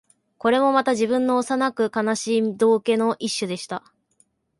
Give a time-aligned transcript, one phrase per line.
[0.39, 3.83] これもまた、自分の幼く悲しい道化の一種でした